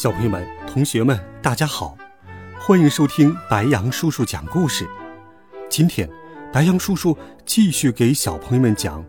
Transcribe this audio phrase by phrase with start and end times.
[0.00, 1.94] 小朋友们、同学们，大家好，
[2.58, 4.88] 欢迎收听白羊叔叔讲故事。
[5.68, 6.08] 今天，
[6.50, 9.04] 白羊叔叔继续给小朋友们讲《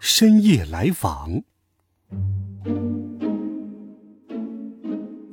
[0.00, 1.30] 深夜来访》。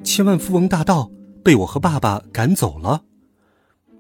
[0.04, 1.10] 千万富翁大盗
[1.44, 3.02] 被我和爸爸赶走了。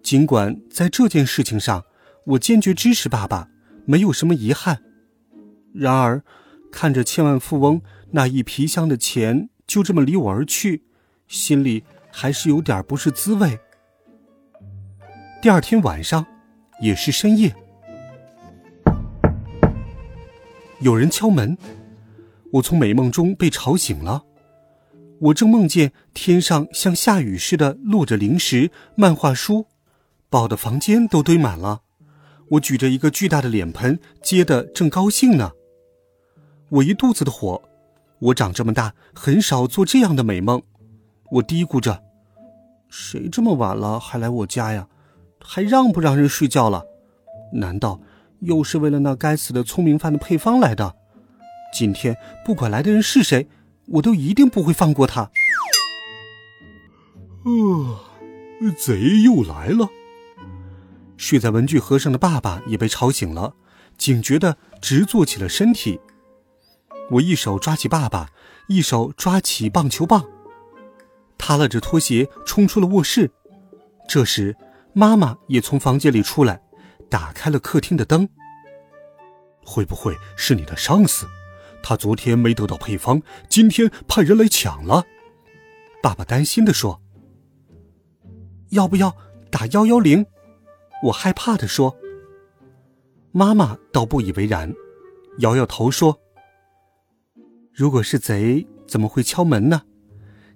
[0.03, 1.85] 尽管在这件事情上，
[2.23, 3.49] 我坚决支持爸爸，
[3.85, 4.83] 没有什么遗憾。
[5.73, 6.23] 然而，
[6.71, 7.81] 看着千万富翁
[8.11, 10.83] 那一皮箱的钱就这么离我而去。
[11.29, 13.57] 心里还是有点不是滋味。
[15.41, 16.25] 第二天晚上，
[16.81, 17.55] 也是深夜，
[20.79, 21.55] 有人敲门，
[22.53, 24.23] 我从美梦中被吵醒了。
[25.19, 29.67] 我正梦见天上像下雨似的落着零食、漫画书，
[30.29, 31.83] 把我的房间都堆满了。
[32.49, 35.51] 我举着一个巨大的脸盆接的正高兴呢。
[36.69, 37.61] 我一肚子的火，
[38.19, 40.61] 我长这么大很少做这样的美梦。
[41.31, 42.03] 我嘀咕着
[42.89, 44.87] ：“谁这么晚了还来我家呀？
[45.39, 46.83] 还让不让人睡觉了？
[47.53, 48.01] 难道
[48.39, 50.95] 又是为了那该死的聪明饭的配方来的？
[51.73, 53.47] 今天不管来的人是谁，
[53.87, 55.29] 我都一定不会放过他。”
[57.45, 59.87] 呃，贼又来了。
[61.15, 63.53] 睡在文具盒上的爸爸也被吵醒了，
[63.97, 65.99] 警觉的直坐起了身体。
[67.11, 68.29] 我一手抓起爸爸，
[68.67, 70.25] 一手抓起棒球棒。
[71.39, 73.31] 他拉着拖鞋冲出了卧室，
[74.07, 74.55] 这时，
[74.93, 76.61] 妈妈也从房间里出来，
[77.09, 78.29] 打开了客厅的灯。
[79.65, 81.25] 会不会是你的上司？
[81.81, 85.05] 他昨天没得到配方，今天派人来抢了。
[86.03, 87.01] 爸爸担心的说
[88.69, 89.15] ：“要不要
[89.49, 90.25] 打幺幺零？”
[91.05, 91.95] 我害怕的说。
[93.31, 94.73] 妈妈倒不以为然，
[95.39, 96.19] 摇摇头说
[97.73, 99.83] ：“如果是贼，怎么会敲门呢？”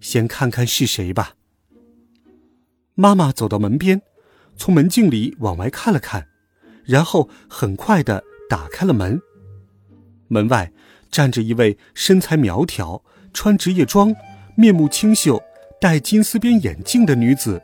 [0.04, 1.36] 先看看是谁吧。
[2.94, 4.02] 妈妈走到门边，
[4.58, 6.28] 从门镜里往外看了看，
[6.84, 9.20] 然后很快的打开了门。
[10.28, 10.74] 门外
[11.10, 13.02] 站着一位身材苗条、
[13.34, 14.14] 穿职业装、
[14.58, 15.42] 面目清秀、
[15.80, 17.64] 戴金丝边眼镜的女子。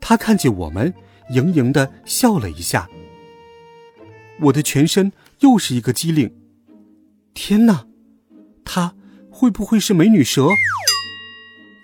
[0.00, 0.92] 她看见我们，
[1.28, 2.88] 盈盈的笑了一下。
[4.40, 6.34] 我的全身又是一个机灵。
[7.34, 7.86] 天哪，
[8.64, 8.94] 她
[9.30, 10.48] 会不会是美女蛇？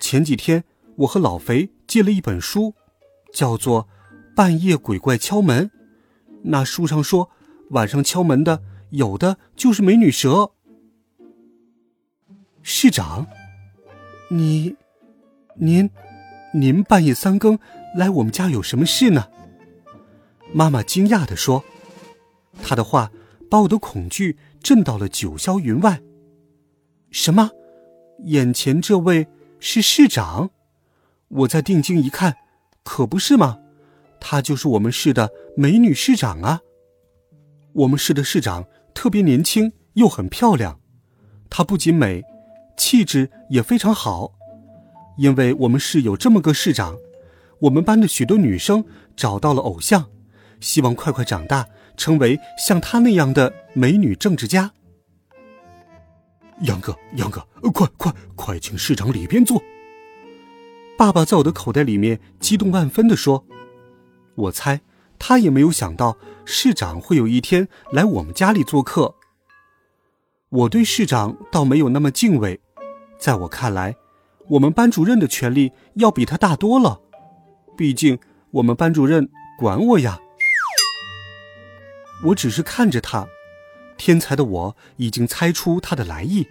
[0.09, 0.63] 前几天，
[0.99, 2.77] 我和老肥借了一本书，
[3.33, 3.89] 叫做
[4.37, 5.65] 《半夜鬼怪敲门》。
[6.45, 7.29] 那书上说，
[7.71, 10.53] 晚上敲门的有的就是美女蛇。
[12.63, 13.27] 市长，
[14.31, 14.77] 你，
[15.57, 15.91] 您，
[16.55, 17.59] 您半夜三更
[17.97, 19.27] 来我们家有什么事呢？
[20.53, 21.65] 妈妈惊讶的说，
[22.63, 23.11] 她的话
[23.51, 26.01] 把我的恐惧震到了九霄云外。
[27.11, 27.51] 什么？
[28.27, 29.27] 眼前这位？
[29.69, 30.51] 是市长，
[31.27, 32.37] 我再定睛一看，
[32.85, 33.59] 可不是吗？
[34.21, 36.61] 她就是我们市的美女市长啊！
[37.73, 40.79] 我们市的市长特别年轻又很漂亮，
[41.51, 42.23] 她不仅美，
[42.77, 44.35] 气质也非常好。
[45.19, 46.97] 因为我们市有这么个市长，
[47.63, 48.85] 我们班的许多女生
[49.17, 50.09] 找到了偶像，
[50.61, 51.67] 希望快快长大，
[51.97, 54.71] 成为像她那样的美女政治家。
[56.63, 59.63] 杨哥，杨哥，快快快，请市长里边坐。
[60.97, 63.45] 爸爸在我的口袋里面激动万分的说
[64.35, 64.81] ：“我猜
[65.19, 69.15] 他也没有想到市长会有一天来我们家里做客。
[70.49, 72.59] 我对市长倒没有那么敬畏，
[73.19, 73.95] 在我看来，
[74.49, 77.03] 我们班主任的权力要比他大多了。
[77.77, 78.19] 毕竟
[78.53, 80.19] 我们班主任管我呀。
[82.25, 83.29] 我只是看着他。”
[83.97, 86.47] 天才的我已经猜出他的来意，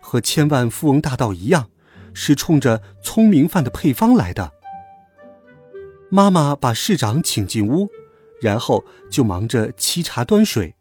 [0.00, 1.68] 和千万富翁大盗一样，
[2.12, 4.52] 是冲着聪明饭的配方来的。
[6.10, 7.88] 妈妈把市长请进屋，
[8.40, 10.74] 然后就忙着沏茶端水。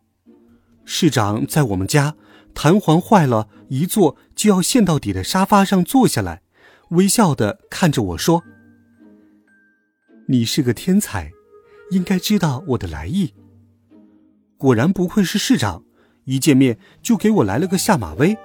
[0.83, 2.15] 市长在我们家
[2.53, 6.41] 弹簧坏了，一坐就要陷到底的沙发上坐下来，
[6.89, 8.43] 微笑的看着我说
[10.27, 11.31] ：“你是个天才，
[11.91, 13.33] 应该知道我的来意。”
[14.62, 15.84] 果然不愧是市长，
[16.25, 18.38] 一见面就给我来了个下马威，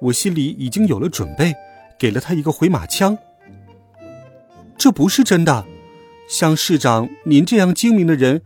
[0.00, 1.52] 我心里已经有了准备，
[1.98, 3.18] 给了他一个回马枪。
[4.78, 5.66] 这不是真的。
[6.30, 8.40] 像市长您这样精明的人，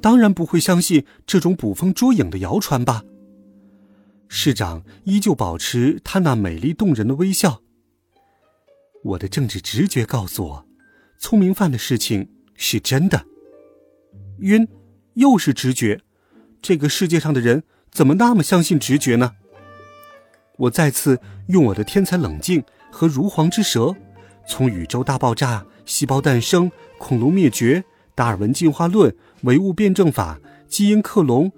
[0.00, 3.02] 当然不会相信这种捕风捉影的谣传吧？
[4.28, 7.62] 市长依旧保持他那美丽动人的微笑。
[9.02, 10.66] 我的政治直觉告诉我，
[11.18, 13.26] 聪明饭的事情是真的。
[14.38, 14.68] 晕，
[15.14, 16.00] 又是直觉。
[16.64, 17.62] 这个世界上的人
[17.92, 19.32] 怎么那么相信直觉呢？
[20.56, 23.94] 我再次用我的天才冷静和如簧之舌，
[24.48, 27.84] 从宇宙大爆炸、细胞诞生、恐龙灭绝、
[28.14, 31.52] 达尔文进化论、唯物辩证法、基因克隆、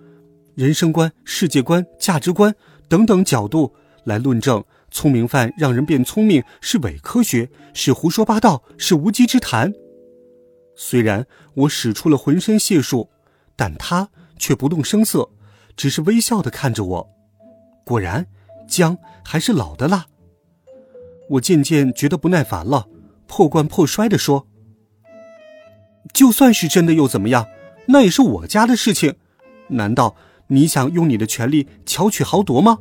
[0.57, 2.53] 人生观、世界观、价值观
[2.89, 9.73] 等等角度来论证聪明饭让人变聪明是伪科学，是胡说八道，是无稽之谈。
[10.75, 11.25] 虽然
[11.55, 13.09] 我使出了浑身解数，
[13.55, 15.31] 但他却不动声色，
[15.77, 17.11] 只是微笑的看着我。
[17.85, 18.27] 果然。
[18.69, 20.07] 姜还是老的辣。
[21.31, 22.89] 我渐渐觉得不耐烦了，
[23.29, 24.49] 破罐破摔的说
[26.13, 27.47] ：“就算是真的又怎么样？
[27.87, 29.15] 那也是我家的事情。
[29.69, 30.17] 难道
[30.49, 32.81] 你想用你的权力巧取豪夺吗？”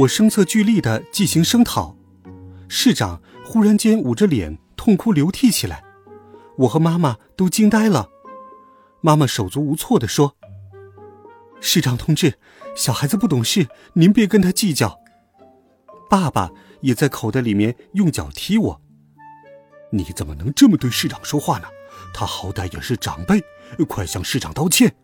[0.00, 1.96] 我声色俱厉的进行声讨，
[2.66, 5.84] 市长忽然间捂着脸痛哭流涕起来，
[6.58, 8.08] 我和妈妈都惊呆了。
[9.02, 10.36] 妈妈手足无措的说
[11.60, 12.38] ：“市长同志。”
[12.74, 14.98] 小孩子不懂事，您别跟他计较。
[16.08, 16.50] 爸爸
[16.80, 18.80] 也在口袋里面用脚踢我。
[19.90, 21.66] 你怎么能这么对市长说话呢？
[22.14, 23.42] 他好歹也是长辈，
[23.86, 24.94] 快向市长道歉。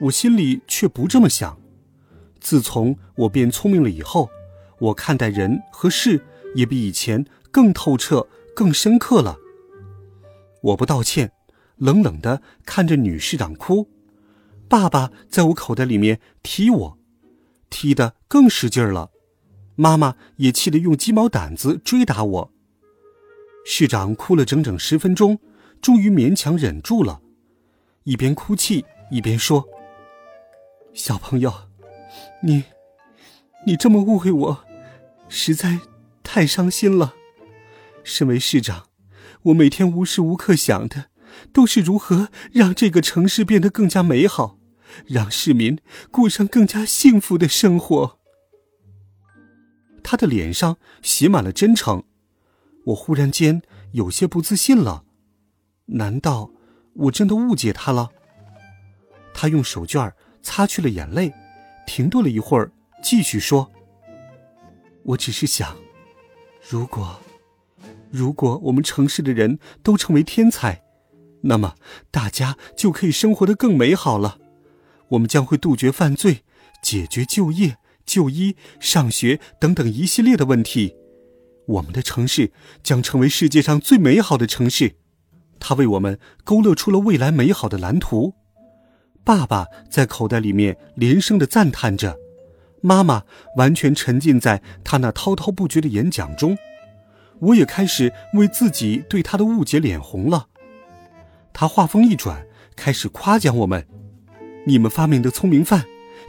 [0.00, 1.56] 我心里却不这么想。
[2.40, 4.28] 自从我变聪明了以后，
[4.80, 6.20] 我看待人和事
[6.56, 8.26] 也比以前更透彻、
[8.56, 9.38] 更深刻了。
[10.62, 11.30] 我不道歉，
[11.76, 13.90] 冷冷的看着女市长哭。
[14.68, 16.98] 爸爸在我口袋里面踢我，
[17.70, 19.10] 踢得更使劲了。
[19.76, 22.52] 妈妈也气得用鸡毛掸子追打我。
[23.66, 25.38] 市长哭了整整十分钟，
[25.80, 27.20] 终于勉强忍住了，
[28.04, 29.66] 一边哭泣一边说
[30.94, 31.52] ：“小朋友，
[32.42, 32.64] 你，
[33.66, 34.64] 你这么误会我，
[35.28, 35.80] 实在
[36.22, 37.14] 太伤心了。
[38.02, 38.88] 身为市长，
[39.44, 41.06] 我每天无时无刻想的。”
[41.52, 44.58] 都是如何让这个城市变得更加美好，
[45.06, 45.78] 让市民
[46.10, 48.18] 过上更加幸福的生活。
[50.02, 52.04] 他的脸上写满了真诚，
[52.86, 55.04] 我忽然间有些不自信了。
[55.86, 56.50] 难道
[56.94, 58.10] 我真的误解他了？
[59.32, 61.32] 他用手绢擦去了眼泪，
[61.86, 62.70] 停顿了一会儿，
[63.02, 63.72] 继续说
[65.02, 65.76] ：“我只是想，
[66.68, 67.18] 如果，
[68.10, 70.83] 如果我们城市的人都成为天才。”
[71.46, 71.74] 那么，
[72.10, 74.38] 大家就可以生活的更美好了。
[75.08, 76.42] 我们将会杜绝犯罪，
[76.82, 77.76] 解决就业、
[78.06, 80.96] 就医、上学等等一系列的问题。
[81.66, 82.50] 我们的城市
[82.82, 84.96] 将成为世界上最美好的城市。
[85.60, 88.34] 他为我们勾勒出了未来美好的蓝图。
[89.22, 92.18] 爸爸在口袋里面连声的赞叹着，
[92.80, 93.22] 妈妈
[93.56, 96.56] 完全沉浸在他那滔滔不绝的演讲中。
[97.40, 100.48] 我也开始为自己对他的误解脸红了。
[101.54, 102.44] 他话锋一转，
[102.76, 103.86] 开始夸奖我们
[104.66, 105.84] ：“你们发明的聪明饭，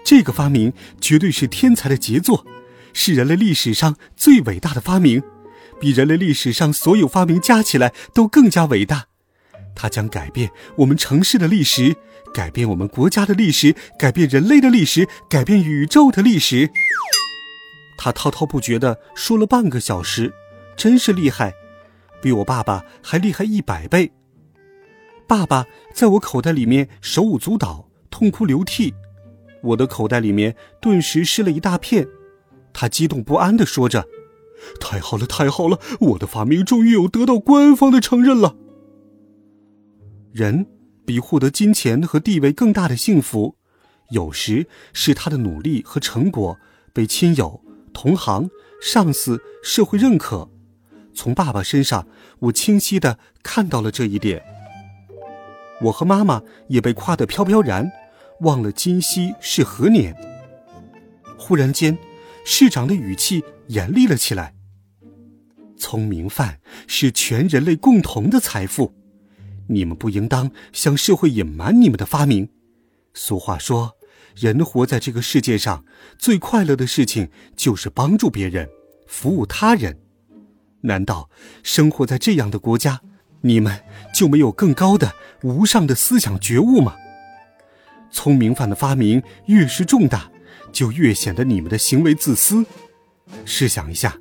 [0.06, 2.46] 这个发明绝对是天才的杰作，
[2.94, 5.24] 是人类历史上最伟大的发明，
[5.80, 9.08] 比人类历史上所有发明加起来都更加伟大。
[9.74, 11.96] 它将改变我们城市的历史，
[12.32, 16.70] 改变我们国家的历史，改变人类的历史，改变宇宙的历史。”
[17.98, 20.32] 他滔滔不绝地说了半个小时，
[20.78, 21.56] 真是厉害，
[22.22, 24.12] 比我爸爸还厉害一百倍。
[25.28, 28.94] 爸爸在我口袋里面手舞足蹈，痛哭流涕，
[29.64, 32.08] 我的口袋里面顿时湿了一大片。
[32.74, 34.06] 他激动不安地说着
[34.80, 38.56] ：“太好了，太好了，我的发明终于有得到官方的承认了。”
[40.32, 40.68] 人
[41.06, 43.56] 比获得金钱和地位更大的幸福，
[44.12, 46.58] 有时是他的努力和成果
[46.94, 47.62] 被亲友、
[47.94, 48.50] 同行、
[48.82, 50.50] 上司、社会认可。
[51.14, 52.06] 从爸爸身上，
[52.40, 54.44] 我清晰地看到了这一点。
[55.82, 57.92] 我和妈妈也被夸得飘飘然，
[58.42, 60.16] 忘了今夕是何年。
[61.38, 61.98] 忽然间，
[62.46, 64.56] 市长的语气严厉了起来
[65.78, 68.94] ：“聪明饭是全人类共同的财富，
[69.68, 72.50] 你们不应当向社会隐瞒你们的发明。
[73.14, 73.94] 俗话说，
[74.36, 75.86] 人活在这个世界上，
[76.18, 78.70] 最快乐的事情就是帮助别人，
[79.08, 80.00] 服务他人。
[80.82, 81.30] 难道
[81.64, 83.02] 生活在这样的国家？”
[83.46, 83.80] 你们
[84.12, 86.96] 就没有更高的、无上的思想觉悟吗？
[88.10, 90.32] 聪明犯的发明越是重大，
[90.72, 92.66] 就越显得你们的行为自私。
[93.46, 94.18] 试想一下，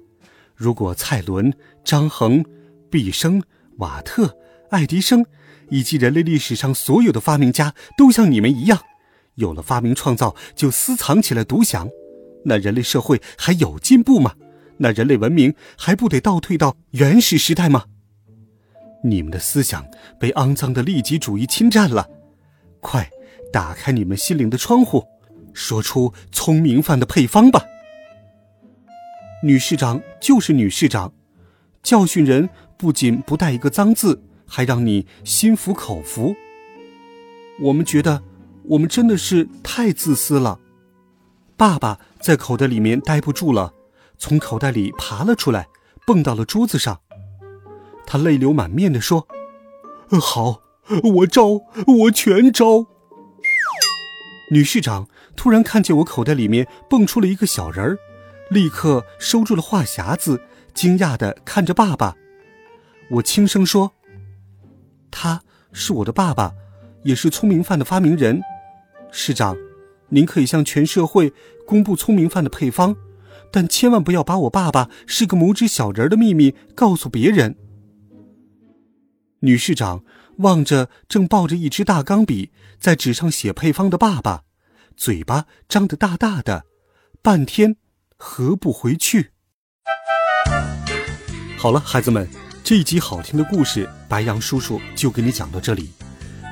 [0.54, 1.50] 如果蔡伦、
[1.83, 2.45] 张衡、
[2.90, 3.43] 毕生、
[3.78, 4.37] 瓦特、
[4.69, 5.25] 爱迪生，
[5.71, 8.78] 以及人类历史上所有的发明家，都像你们一样，
[9.37, 11.88] 有了发明创造就私藏起来独享，
[12.45, 14.35] 那人类社会还有进步吗？
[14.76, 17.85] 那人类文明还不得倒退到原始时代吗？
[19.06, 19.87] 你们的思想
[20.18, 22.08] 被肮脏的利己主义侵占了，
[22.80, 23.08] 快
[23.52, 25.06] 打开你们心灵的窗户，
[25.52, 27.62] 说出聪明饭的配方吧！
[29.42, 31.12] 女市长就是女市长，
[31.82, 36.34] 教训人不仅不带一个脏字，还让你心服口服。
[37.61, 38.23] 我们觉得，
[38.64, 40.58] 我们真的是太自私了。
[41.58, 43.75] 爸爸在口袋里面待不住了。
[44.16, 45.68] 从口袋里爬了出来，
[46.06, 47.00] 蹦到了桌子上。
[48.06, 49.26] 他泪流满面地说
[50.20, 50.62] ：“好，
[51.02, 52.87] 我招，我全招。”
[54.50, 57.99] 女市长突然看见我口袋里面蹦出了一个小人儿，
[58.50, 60.40] 立刻收住了话匣子，
[60.75, 62.14] 惊讶地看着爸爸。
[63.11, 63.92] 我轻声说
[65.11, 65.42] ：“他
[65.73, 66.52] 是我的爸爸，
[67.02, 68.42] 也是聪明饭的发明人。
[69.11, 69.56] 市长，
[70.11, 71.32] 您可以向全社会
[71.66, 72.96] 公布聪明饭的配方。”
[73.50, 77.56] 但千万不要把我爸爸是个拇指小人的秘密告诉别人。
[79.45, 80.03] 女市长
[80.39, 84.45] 望着正抱着一支大钢笔在纸上写配方的爸爸，
[84.97, 86.65] 嘴巴张得大大的，
[87.23, 87.77] 半天
[88.17, 89.33] 合不回去。
[91.59, 92.27] 好了，孩子们，
[92.65, 95.93] 这一集好听的故事，白杨叔叔就给你讲到这里。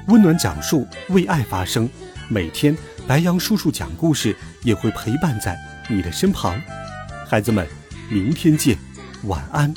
[0.09, 1.89] 温暖讲述，为爱发声。
[2.29, 5.59] 每天，白杨叔叔讲故事也会陪伴在
[5.89, 6.61] 你的身旁。
[7.27, 7.67] 孩子们，
[8.11, 8.77] 明天见，
[9.25, 9.73] 晚安，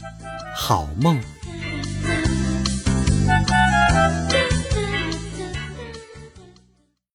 [0.53, 1.17] 好梦。